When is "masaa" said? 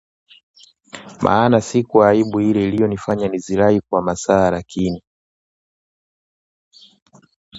4.01-4.51